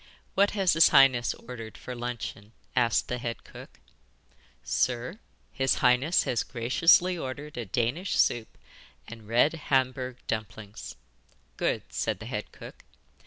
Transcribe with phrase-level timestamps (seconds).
[0.33, 3.79] 'What has his highness ordered for luncheon?' asked the head cook.
[4.63, 5.19] 'Sir,
[5.51, 8.57] his highness has graciously ordered a Danish soup
[9.07, 10.95] and red Hamburg dumplings.'
[11.55, 12.83] 'Good,' said the head cook.